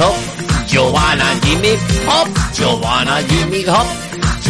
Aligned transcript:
Hop, 0.00 0.14
Giovanna 0.66 1.24
Jimmy 1.42 1.72
Hop, 2.06 2.28
Giovanna 2.54 3.20
Jimmy 3.28 3.64
Hop. 3.66 3.86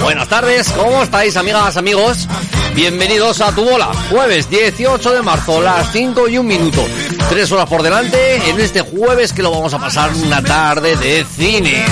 Buenas 0.02 0.28
tardes, 0.28 0.68
¿cómo 0.72 1.02
estáis 1.02 1.36
amigas, 1.36 1.76
amigos? 1.76 2.28
Bienvenidos 2.74 3.40
a 3.40 3.52
Tu 3.52 3.62
Bola, 3.64 3.90
jueves 4.10 4.48
18 4.48 5.12
de 5.12 5.22
marzo, 5.22 5.60
las 5.60 5.90
5 5.92 6.28
y 6.28 6.38
un 6.38 6.46
minuto. 6.46 6.84
Tres 7.28 7.50
horas 7.52 7.68
por 7.68 7.82
delante 7.82 8.48
en 8.48 8.60
este 8.60 8.80
jueves 8.80 9.32
que 9.32 9.42
lo 9.42 9.50
vamos 9.50 9.74
a 9.74 9.78
pasar 9.78 10.10
una 10.24 10.42
tarde 10.42 10.96
de 10.96 11.24
cine. 11.36 11.84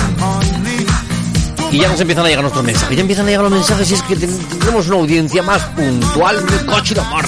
Y 1.70 1.80
ya 1.80 1.88
nos 1.88 2.00
empiezan 2.00 2.24
a 2.24 2.28
llegar 2.28 2.42
nuestros 2.42 2.64
mensajes, 2.64 2.96
ya 2.96 3.00
empiezan 3.02 3.26
a 3.26 3.28
llegar 3.28 3.42
los 3.44 3.52
mensajes 3.52 3.90
y 3.90 3.94
es 3.94 4.02
que 4.02 4.16
ten- 4.16 4.38
tenemos 4.58 4.86
una 4.86 4.96
audiencia 4.96 5.42
más 5.42 5.62
puntual 5.64 6.46
de 6.46 6.64
coche 6.66 6.94
de 6.94 7.02
mar, 7.02 7.26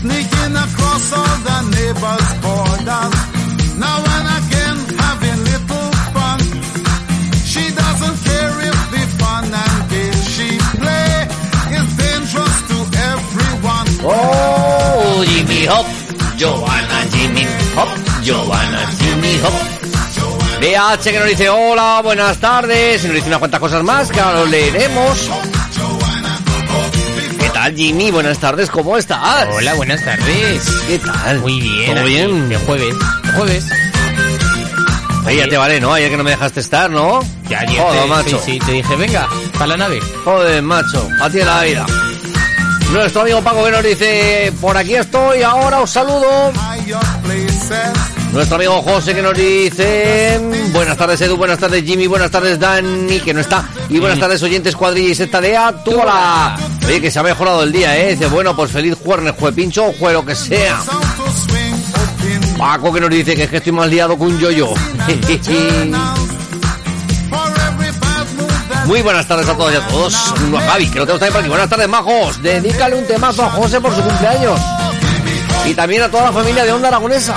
sneaking 0.00 0.54
across 0.54 1.04
all 1.12 1.36
the 1.48 1.58
neighbors' 1.74 2.30
borders. 2.42 3.16
Now 3.82 3.98
and 4.14 4.26
again, 4.38 4.78
having 5.02 5.40
little 5.50 5.90
fun. 6.14 6.38
She 7.50 7.64
doesn't 7.80 8.18
care 8.28 8.54
if 8.70 8.78
the 8.94 9.02
fun 9.18 9.44
and 9.64 9.78
games 9.90 10.24
she 10.34 10.48
play 10.78 11.10
is 11.78 11.88
dangerous 12.02 12.58
to 12.70 12.78
everyone. 13.10 13.88
Oh, 14.06 15.24
Jimmy 15.30 15.62
Hop, 15.72 15.88
Giovanna 16.38 16.98
Jimmy 17.14 17.46
Hop, 17.76 17.90
Giovanna 18.22 18.82
Jimmy 19.00 19.34
Hop. 19.44 19.56
BH 20.60 21.10
que 21.12 21.18
nos 21.20 21.28
dice 21.28 21.48
hola, 21.48 22.00
buenas 22.02 22.38
tardes, 22.38 23.04
y 23.04 23.06
nos 23.06 23.16
dice 23.16 23.28
unas 23.28 23.38
cuantas 23.38 23.60
cosas 23.60 23.82
más 23.82 24.10
que 24.10 24.20
ahora 24.20 24.40
lo 24.40 24.46
leeremos. 24.46 25.28
¿Qué 27.68 27.72
tal 27.72 27.80
Jimmy? 27.84 28.10
Buenas 28.10 28.38
tardes, 28.38 28.70
¿cómo 28.70 28.96
estás? 28.96 29.46
Hola, 29.52 29.74
buenas 29.74 30.02
tardes. 30.02 30.66
¿Qué 30.86 30.98
tal? 31.00 31.40
Muy 31.40 31.60
bien. 31.60 31.94
¿Todo 31.94 32.04
bien? 32.04 32.48
De 32.48 32.56
jueves. 32.56 32.94
De 33.22 33.32
jueves. 33.32 33.66
Oye, 35.26 35.36
ya 35.36 35.48
te 35.48 35.56
vale, 35.58 35.78
¿no? 35.78 35.92
Ayer 35.92 36.10
que 36.10 36.16
no 36.16 36.24
me 36.24 36.30
dejaste 36.30 36.60
estar, 36.60 36.90
¿no? 36.90 37.20
Ya 37.46 37.60
ayer 37.60 37.78
Joder, 37.78 38.02
te, 38.02 38.08
macho. 38.08 38.42
Sí, 38.42 38.52
sí, 38.52 38.58
te 38.60 38.72
dije, 38.72 38.96
venga, 38.96 39.28
para 39.52 39.66
la 39.66 39.76
nave. 39.76 40.00
Joder, 40.24 40.62
macho, 40.62 41.06
a 41.20 41.28
ti 41.28 41.40
la 41.40 41.62
vida. 41.62 41.84
Nuestro 42.90 43.20
amigo 43.20 43.42
Paco 43.42 43.62
que 43.62 43.70
nos 43.70 43.84
dice, 43.84 44.50
por 44.62 44.74
aquí 44.74 44.94
estoy, 44.94 45.42
ahora 45.42 45.80
os 45.82 45.90
saludo. 45.90 46.50
Nuestro 48.32 48.56
amigo 48.56 48.82
José 48.82 49.14
que 49.14 49.22
nos 49.22 49.34
dice 49.34 50.40
Buenas 50.72 50.96
tardes 50.96 51.20
Edu, 51.20 51.36
buenas 51.36 51.58
tardes 51.58 51.82
Jimmy, 51.84 52.06
buenas 52.06 52.30
tardes 52.30 52.58
Dani 52.58 53.20
que 53.20 53.32
no 53.34 53.40
está 53.40 53.68
Y 53.88 53.98
buenas 53.98 54.18
tardes 54.18 54.42
oyentes 54.42 54.76
cuadrilla 54.76 55.10
y 55.10 55.14
secta 55.14 55.40
de 55.40 55.56
Atuala 55.56 56.56
Oye 56.86 57.00
que 57.00 57.10
se 57.10 57.18
ha 57.18 57.22
mejorado 57.22 57.62
el 57.62 57.72
día, 57.72 57.96
eh 57.96 58.12
Dice 58.12 58.26
bueno 58.26 58.54
pues 58.54 58.70
feliz 58.70 58.96
jueves, 59.02 59.34
juepincho 59.38 59.86
o 59.86 59.92
jue 59.92 60.12
lo 60.12 60.24
que 60.24 60.34
sea 60.34 60.78
Paco 62.58 62.92
que 62.92 63.00
nos 63.00 63.10
dice 63.10 63.36
que 63.36 63.44
es 63.44 63.50
que 63.50 63.58
estoy 63.58 63.70
más 63.70 63.88
liado 63.88 64.18
que 64.18 64.24
un 64.24 64.36
yoyo. 64.40 64.68
Muy 68.84 69.00
buenas 69.00 69.28
tardes 69.28 69.48
a 69.48 69.56
todos 69.56 69.72
y 69.72 69.76
a 69.76 69.86
todos. 69.86 70.14
A 70.56 70.60
Javi, 70.62 70.90
que 70.90 70.98
lo 70.98 71.06
tenemos 71.06 71.20
también 71.20 71.32
por 71.32 71.40
aquí. 71.40 71.48
Buenas 71.50 71.68
tardes 71.68 71.88
majos. 71.88 72.42
Dedícale 72.42 72.96
un 72.96 73.06
temazo 73.06 73.44
a 73.44 73.50
José 73.50 73.80
por 73.80 73.94
su 73.94 74.02
cumpleaños 74.02 74.58
Y 75.66 75.74
también 75.74 76.02
a 76.02 76.08
toda 76.10 76.24
la 76.24 76.32
familia 76.32 76.64
de 76.64 76.72
Onda 76.72 76.88
Aragonesa 76.88 77.34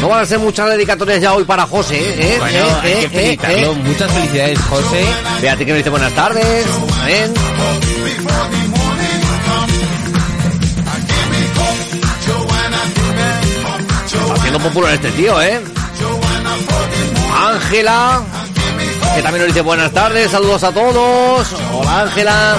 no 0.00 0.08
van 0.08 0.20
a 0.20 0.26
ser 0.26 0.38
muchas 0.38 0.70
dedicatorias 0.70 1.20
ya 1.20 1.34
hoy 1.34 1.44
para 1.44 1.66
José, 1.66 1.98
¿eh? 1.98 2.36
Bueno, 2.38 2.58
¿Eh? 2.58 2.80
hay 2.82 2.90
¿Eh? 2.90 2.94
que 2.94 3.04
¿Eh? 3.04 3.08
felicitarlo. 3.08 3.74
Muchas 3.74 4.12
felicidades, 4.12 4.58
José. 4.60 5.06
Fíjate 5.40 5.66
que 5.66 5.72
nos 5.72 5.78
dice 5.78 5.90
buenas 5.90 6.12
tardes. 6.12 6.66
Amén. 7.02 7.34
Haciendo 14.36 14.58
popular 14.60 14.94
este 14.94 15.10
tío, 15.12 15.42
¿eh? 15.42 15.60
Ángela, 17.46 18.22
que 19.14 19.22
también 19.22 19.44
nos 19.44 19.54
dice 19.54 19.60
buenas 19.60 19.92
tardes, 19.92 20.30
saludos 20.30 20.64
a 20.64 20.72
todos. 20.72 21.46
Hola 21.74 22.02
Ángela. 22.02 22.56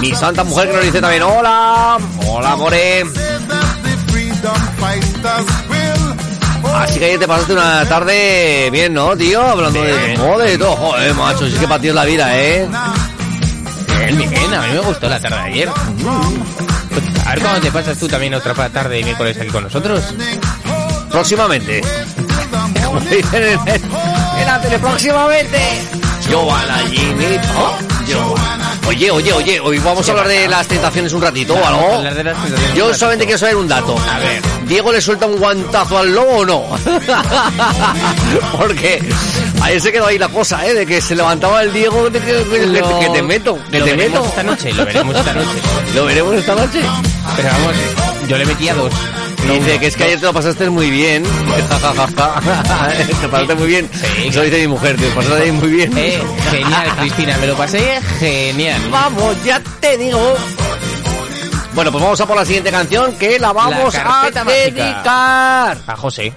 Mi 0.00 0.14
santa 0.14 0.44
mujer 0.44 0.68
que 0.68 0.74
nos 0.76 0.84
dice 0.84 1.00
también 1.00 1.22
hola. 1.22 1.98
Hola, 2.26 2.56
More. 2.56 3.04
Así 6.74 6.98
que 6.98 7.04
ayer 7.06 7.18
te 7.20 7.26
pasaste 7.28 7.52
una 7.52 7.84
tarde 7.88 8.68
bien, 8.70 8.94
¿no, 8.94 9.16
tío? 9.16 9.42
Hablando 9.42 9.82
de 9.82 10.16
moda 10.18 10.50
y 10.50 10.56
todo. 10.58 10.76
Joder, 10.76 11.14
macho, 11.14 11.46
sí 11.48 11.56
que 11.58 11.66
para 11.66 11.80
ti 11.80 11.88
es 11.88 11.94
la 11.94 12.04
vida, 12.04 12.38
¿eh? 12.38 12.68
Bien, 14.06 14.30
bien, 14.30 14.54
a 14.54 14.62
mí 14.62 14.72
me 14.72 14.80
gustó 14.80 15.08
la 15.08 15.18
tarde 15.20 15.36
de 15.36 15.42
ayer. 15.42 15.68
A 17.26 17.30
ver 17.34 17.40
cuándo 17.42 17.60
te 17.60 17.70
pasas 17.72 17.98
tú 17.98 18.08
también 18.08 18.34
otra 18.34 18.54
tarde 18.70 18.96
de 18.96 19.04
miércoles 19.04 19.36
aquí 19.38 19.48
con 19.50 19.64
nosotros. 19.64 20.02
Próximamente. 21.10 21.82
Como 22.84 23.00
dicen 23.00 23.42
en, 23.42 23.68
el- 23.68 23.82
en 24.40 24.46
la 24.46 24.60
tele, 24.62 24.78
próximamente. 24.78 25.58
Giovanna 26.28 26.78
Jimmy 26.90 27.38
Oye, 28.86 29.10
oye, 29.10 29.32
oye, 29.32 29.60
hoy 29.60 29.78
vamos 29.78 30.08
a 30.08 30.12
hablar 30.12 30.28
de 30.28 30.48
las 30.48 30.66
tentaciones 30.66 31.12
un 31.12 31.20
ratito 31.20 31.54
o 31.54 31.64
algo. 31.64 32.02
Yo 32.74 32.92
solamente 32.94 33.26
quiero 33.26 33.38
saber 33.38 33.56
un 33.56 33.68
dato. 33.68 33.94
A 34.10 34.18
ver. 34.18 34.40
¿Diego 34.66 34.92
le 34.92 35.00
suelta 35.00 35.26
un 35.26 35.36
guantazo 35.36 35.98
al 35.98 36.12
lobo 36.14 36.38
o 36.38 36.44
no? 36.44 36.64
Porque 38.58 39.02
ayer 39.62 39.80
se 39.80 39.92
quedó 39.92 40.06
ahí 40.06 40.18
la 40.18 40.28
cosa, 40.28 40.66
¿eh? 40.66 40.74
De 40.74 40.86
que 40.86 41.00
se 41.00 41.14
levantaba 41.14 41.62
el 41.62 41.72
Diego, 41.72 42.10
que, 42.10 42.20
que 42.20 43.08
te 43.12 43.22
meto, 43.22 43.58
que 43.70 43.78
lo 43.78 43.84
te 43.84 43.90
veremos 43.94 44.18
meto. 44.20 44.28
esta 44.28 44.42
noche, 44.42 44.72
lo 44.72 44.84
veremos 44.84 45.16
esta 45.16 45.32
noche. 45.34 45.48
Lo 45.94 46.04
veremos 46.04 46.34
esta 46.34 46.54
noche. 46.54 46.82
Pero 47.36 47.48
vamos, 47.48 47.74
yo 48.28 48.36
le 48.38 48.46
metía 48.46 48.74
dos. 48.74 48.92
No 49.46 49.54
Dice 49.54 49.70
uno, 49.72 49.80
que 49.80 49.86
es 49.86 49.94
que 49.96 50.02
dos. 50.04 50.06
ayer 50.08 50.20
te 50.20 50.26
lo 50.26 50.32
pasaste 50.32 50.70
muy 50.70 50.90
bien. 50.90 51.22
te 53.20 53.28
pasaste 53.28 53.54
muy 53.54 53.66
bien. 53.66 53.90
Sí. 53.92 54.28
Eso 54.28 54.42
dice 54.42 54.58
mi 54.60 54.68
mujer, 54.68 54.96
te 54.96 55.08
lo 55.08 55.14
pasaste 55.14 55.52
muy 55.52 55.68
bien. 55.68 55.96
Eh, 55.96 56.22
genial, 56.50 56.96
Cristina, 56.98 57.36
me 57.38 57.46
lo 57.46 57.56
pasé 57.56 58.00
genial. 58.18 58.80
Vamos, 58.90 59.42
ya 59.44 59.60
te 59.80 59.96
digo. 59.96 60.36
Bueno, 61.74 61.92
pues 61.92 62.02
vamos 62.02 62.20
a 62.20 62.26
por 62.26 62.36
la 62.36 62.44
siguiente 62.44 62.70
canción 62.70 63.12
que 63.16 63.38
la 63.38 63.52
vamos 63.52 63.94
La 63.94 64.00
a 64.02 64.04
mágica. 64.04 64.44
dedicar. 64.44 65.78
A 65.86 65.96
José. 65.96 66.32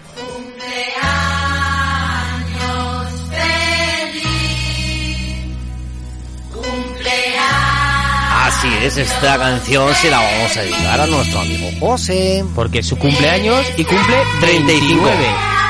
Así 8.62 8.70
es, 8.86 8.96
esta 8.96 9.40
canción 9.40 9.92
se 9.96 10.12
la 10.12 10.20
vamos 10.20 10.56
a 10.56 10.62
dedicar 10.62 11.02
a 11.02 11.08
nuestro 11.08 11.40
amigo 11.40 11.68
José. 11.80 12.46
Porque 12.54 12.78
es 12.78 12.88
su 12.88 12.96
cumpleaños 12.96 13.66
y 13.76 13.84
cumple 13.84 14.16
35. 14.40 15.02
39. 15.02 15.26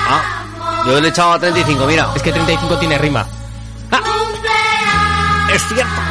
Ah, 0.09 0.83
yo 0.85 0.99
le 0.99 1.07
he 1.07 1.09
echado 1.09 1.31
a 1.31 1.39
35, 1.39 1.85
mira. 1.85 2.09
Es 2.13 2.21
que 2.21 2.33
35 2.33 2.79
tiene 2.79 2.97
rima. 2.97 3.25
Es 5.53 5.63
cierto. 5.69 6.01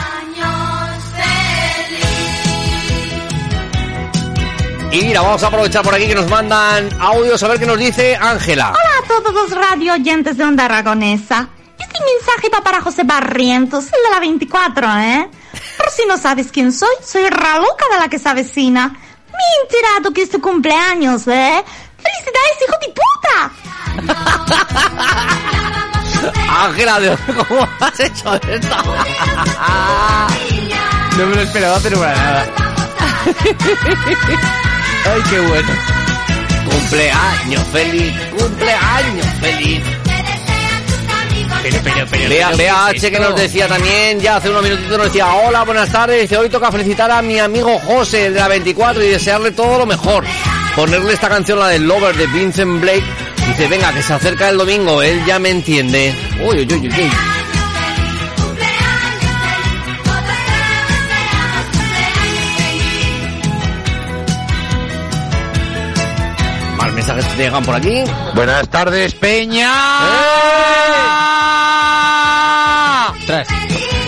Y 4.90 5.02
mira, 5.02 5.20
vamos 5.20 5.42
a 5.42 5.48
aprovechar 5.48 5.82
por 5.82 5.94
aquí 5.94 6.06
que 6.06 6.14
nos 6.14 6.30
mandan 6.30 6.88
audios 6.98 7.42
a 7.42 7.48
ver 7.48 7.58
qué 7.58 7.66
nos 7.66 7.78
dice 7.78 8.16
Ángela. 8.16 8.70
Hola 8.70 9.04
a 9.04 9.06
todos 9.06 9.34
los 9.34 9.50
radio 9.50 9.92
oyentes 9.92 10.38
de 10.38 10.44
Onda 10.44 10.64
Aragonesa. 10.64 11.50
Este 11.78 11.98
mensaje 12.00 12.48
va 12.48 12.64
para 12.64 12.80
José 12.80 13.02
Barrientos, 13.04 13.84
el 13.84 14.02
de 14.02 14.10
la 14.14 14.20
24, 14.20 14.96
¿eh? 14.96 15.30
Por 15.80 15.90
si 15.90 16.04
no 16.06 16.16
sabes 16.18 16.50
quién 16.52 16.72
soy, 16.72 16.94
soy 17.04 17.26
Raluca 17.28 17.84
de 17.92 17.98
la 17.98 18.08
que 18.08 18.18
se 18.18 18.28
avecina. 18.28 18.88
Me 18.88 19.38
he 19.38 19.62
enterado 19.62 20.12
que 20.12 20.22
es 20.22 20.30
tu 20.30 20.40
cumpleaños, 20.40 21.26
¿eh? 21.28 21.64
¡Felicidades, 21.96 22.58
hijo 22.66 22.76
de 22.82 22.88
puta! 22.98 23.50
Ángela, 26.64 27.00
¿de- 27.00 27.16
¿cómo 27.48 27.68
has 27.80 28.00
hecho 28.00 28.34
esto? 28.34 28.76
No 31.16 31.26
me 31.26 31.34
lo 31.36 31.42
esperaba, 31.42 31.78
pero 31.82 31.98
para 31.98 32.14
nada. 32.16 32.46
Ay, 35.12 35.22
qué 35.28 35.40
bueno. 35.40 35.68
cumpleaños 36.70 37.62
feliz, 37.72 38.14
cumpleaños 38.38 39.26
feliz. 39.40 39.82
Vea, 42.30 42.50
vea 42.52 42.86
¿qué 42.92 42.96
es 42.96 43.02
H 43.02 43.10
que 43.10 43.18
nos 43.18 43.34
decía 43.34 43.66
también, 43.66 44.20
ya 44.20 44.36
hace 44.36 44.50
unos 44.50 44.62
minutitos 44.62 44.96
nos 44.96 45.06
decía, 45.08 45.34
hola, 45.34 45.64
buenas 45.64 45.90
tardes, 45.90 46.20
dice, 46.22 46.36
hoy 46.36 46.48
toca 46.48 46.70
felicitar 46.70 47.10
a 47.10 47.20
mi 47.22 47.40
amigo 47.40 47.76
José, 47.80 48.26
el 48.26 48.34
de 48.34 48.38
la 48.38 48.46
24, 48.46 49.02
y 49.02 49.08
desearle 49.08 49.50
todo 49.50 49.78
lo 49.78 49.84
mejor. 49.84 50.24
Ponerle 50.76 51.12
esta 51.12 51.28
canción, 51.28 51.58
la 51.58 51.66
del 51.66 51.88
Lover 51.88 52.14
de 52.16 52.28
Vincent 52.28 52.80
Blake. 52.80 53.02
Dice, 53.48 53.66
venga, 53.66 53.92
que 53.92 54.04
se 54.04 54.12
acerca 54.12 54.48
el 54.48 54.58
domingo, 54.58 55.02
él 55.02 55.24
ya 55.26 55.40
me 55.40 55.50
entiende. 55.50 56.14
Uy, 56.40 56.58
uy, 56.58 56.68
uy, 56.72 56.78
uy, 56.78 56.88
uy. 56.88 57.10
Más 66.76 66.92
mensajes 66.92 67.24
que 67.24 67.34
te 67.34 67.42
llegan 67.42 67.64
por 67.64 67.74
aquí. 67.74 68.04
Buenas 68.36 68.68
tardes, 68.68 69.14
Peña. 69.16 69.68
Ostras. 73.30 73.48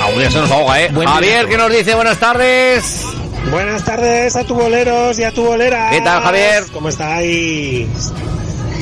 Aún 0.00 0.20
ya 0.20 0.30
se 0.30 0.38
nos 0.40 0.50
ahoga, 0.50 0.80
¿eh? 0.82 0.90
Buen 0.92 1.08
Javier, 1.08 1.46
que 1.46 1.56
nos 1.56 1.70
dice, 1.70 1.94
buenas 1.94 2.18
tardes. 2.18 3.04
Buenas 3.50 3.84
tardes 3.84 4.34
a 4.34 4.44
tu 4.44 4.54
boleros 4.54 5.18
y 5.18 5.24
a 5.24 5.30
tu 5.30 5.44
boleras. 5.44 5.92
¿Qué 5.92 6.00
tal, 6.00 6.22
Javier? 6.22 6.64
¿Cómo 6.72 6.88
estáis? 6.88 8.12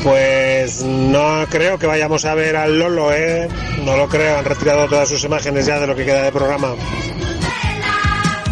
Pues 0.03 0.83
no 0.83 1.45
creo 1.51 1.79
que 1.79 1.87
vayamos 1.87 2.25
a 2.25 2.35
ver 2.35 2.57
al 2.57 2.79
Lolo, 2.79 3.13
¿eh? 3.13 3.49
No 3.85 3.97
lo 3.97 4.09
creo, 4.09 4.39
han 4.39 4.45
retirado 4.47 4.87
todas 4.89 5.11
sus 5.11 5.23
imágenes 5.25 5.67
ya 5.67 5.79
de 5.79 5.87
lo 5.87 5.95
que 5.95 6.07
queda 6.07 6.23
de 6.23 6.33
programa. 6.33 6.75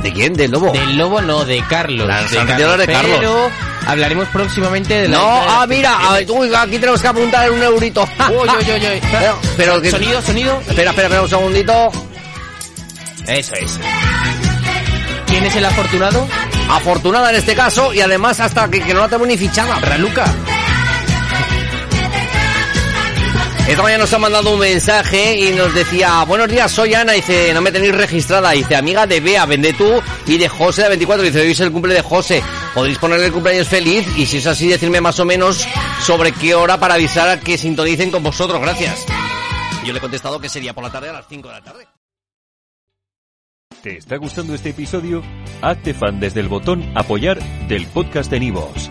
¿De 0.03 0.13
quién? 0.13 0.35
¿Del 0.35 0.51
lobo? 0.51 0.71
Del 0.71 0.99
lobo 0.99 1.23
no, 1.23 1.47
de 1.47 1.63
Carlos. 1.71 2.07
Las 2.07 2.31
de 2.31 2.39
anteriores 2.39 2.87
de 2.87 2.93
Carlos. 2.93 3.17
Pero 3.19 3.51
hablaremos 3.89 4.29
próximamente 4.29 4.95
de 4.95 5.09
la. 5.09 5.19
No, 5.19 5.25
ah, 5.27 5.67
mira, 5.67 5.97
ah, 5.99 6.19
uy, 6.29 6.55
aquí 6.55 6.79
tenemos 6.79 7.03
que 7.03 7.09
apuntar 7.09 7.51
un 7.51 7.61
eurito. 7.63 8.03
Uy, 8.31 8.49
uy, 8.49 8.71
uy, 8.73 8.87
uy. 8.87 9.01
Pero, 9.11 9.39
pero 9.57 9.83
que- 9.83 9.91
Sonido, 9.91 10.23
sonido. 10.23 10.61
Espera, 10.69 10.91
espera, 10.91 11.09
espera 11.09 11.23
un 11.23 11.29
segundito. 11.29 11.91
Eso 13.27 13.55
es. 13.57 13.79
¿Quién 15.27 15.45
es 15.45 15.57
el 15.57 15.65
afortunado? 15.65 16.27
Afortunada 16.71 17.31
en 17.31 17.37
este 17.37 17.55
caso 17.55 17.93
y 17.93 18.01
además 18.01 18.41
hasta 18.41 18.69
que, 18.71 18.81
que 18.83 18.95
no 18.95 19.01
la 19.01 19.09
tengo 19.09 19.27
ni 19.27 19.37
fichada. 19.37 19.77
Raluca. 19.81 20.25
Esta 23.69 23.83
mañana 23.83 24.05
nos 24.05 24.13
ha 24.15 24.19
mandado 24.19 24.55
un 24.55 24.61
mensaje 24.61 25.37
y 25.37 25.53
nos 25.53 25.75
decía, 25.75 26.25
buenos 26.25 26.49
días, 26.49 26.73
soy 26.73 26.95
Ana, 26.95 27.13
dice, 27.13 27.53
no 27.53 27.61
me 27.61 27.71
tenéis 27.71 27.95
registrada, 27.95 28.53
dice, 28.53 28.75
amiga 28.75 29.07
de 29.07 29.21
Bea, 29.21 29.45
vende 29.45 29.75
tú, 29.75 30.01
y 30.27 30.39
de 30.39 30.49
José 30.49 30.85
de 30.85 30.89
24, 30.89 31.23
dice, 31.23 31.43
hoy 31.43 31.51
es 31.51 31.61
el 31.61 31.71
cumple 31.71 31.93
de 31.93 32.01
José, 32.01 32.43
podéis 32.73 32.97
ponerle 32.97 33.27
el 33.27 33.33
cumpleaños 33.33 33.69
feliz, 33.69 34.07
y 34.17 34.25
si 34.25 34.39
es 34.39 34.47
así, 34.47 34.69
decirme 34.69 35.03
más 35.03 35.21
o 35.21 35.27
menos 35.27 35.67
sobre 36.01 36.33
qué 36.33 36.55
hora 36.55 36.81
para 36.81 36.95
avisar 36.95 37.29
a 37.29 37.39
que 37.39 37.59
sintonicen 37.59 38.11
con 38.11 38.23
vosotros, 38.23 38.59
gracias. 38.59 39.05
Yo 39.85 39.93
le 39.93 39.99
he 39.99 40.01
contestado 40.01 40.41
que 40.41 40.49
sería 40.49 40.73
por 40.73 40.83
la 40.83 40.91
tarde 40.91 41.11
a 41.11 41.13
las 41.13 41.27
5 41.29 41.49
de 41.49 41.55
la 41.55 41.63
tarde. 41.63 41.87
¿Te 43.83 43.99
está 43.99 44.17
gustando 44.17 44.55
este 44.55 44.71
episodio? 44.71 45.23
Hazte 45.61 45.93
fan 45.93 46.21
desde 46.21 46.41
el 46.41 46.49
botón 46.49 46.91
Apoyar 46.97 47.39
del 47.69 47.87
podcast 47.87 48.31
de 48.31 48.41
Nivos. 48.41 48.91